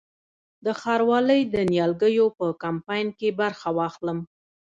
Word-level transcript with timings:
د 0.65 0.67
ښاروالۍ 0.81 1.41
د 1.53 1.55
نیالګیو 1.71 2.27
په 2.37 2.45
کمپاین 2.63 3.07
کې 3.19 3.29
برخه 3.41 3.69
واخلم؟ 3.77 4.19